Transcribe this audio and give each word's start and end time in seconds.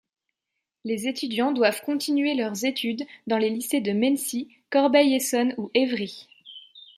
Les 0.83 1.07
étudiants 1.07 1.51
doivent 1.51 1.83
continuer 1.83 2.33
leurs 2.33 2.65
études 2.65 3.05
dans 3.27 3.37
les 3.37 3.51
lycées 3.51 3.81
de 3.81 3.91
Mennecy, 3.91 4.49
Corbeil-Essonnes 4.71 5.53
ou 5.59 5.69
Évry. 5.75 6.27